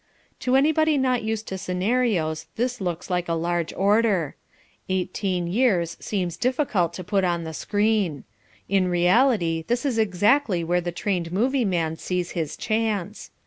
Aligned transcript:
To 0.39 0.55
anybody 0.55 0.97
not 0.97 1.21
used 1.21 1.47
to 1.49 1.59
scenarios 1.59 2.47
this 2.55 2.81
looks 2.81 3.07
a 3.11 3.33
large 3.35 3.71
order. 3.75 4.35
Eighteen 4.89 5.45
years 5.45 5.95
seems 5.99 6.37
difficult 6.37 6.91
to 6.93 7.03
put 7.03 7.23
on 7.23 7.43
the 7.43 7.53
screen. 7.53 8.23
In 8.67 8.87
reality 8.87 9.63
this 9.67 9.85
is 9.85 9.99
exactly 9.99 10.63
where 10.63 10.81
the 10.81 10.91
trained 10.91 11.31
movie 11.31 11.65
man 11.65 11.97
sees 11.97 12.31
his 12.31 12.57
chance. 12.57 13.29